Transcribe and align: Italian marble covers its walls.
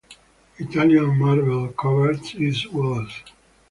Italian 0.57 1.15
marble 1.19 1.67
covers 1.73 2.33
its 2.33 2.65
walls. 2.69 3.21